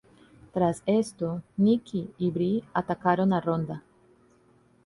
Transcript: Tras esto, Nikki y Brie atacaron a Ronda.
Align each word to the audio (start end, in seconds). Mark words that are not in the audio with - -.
Tras 0.51 0.81
esto, 0.87 1.43
Nikki 1.57 2.09
y 2.17 2.31
Brie 2.31 2.63
atacaron 2.73 3.33
a 3.33 3.39
Ronda. 3.39 3.83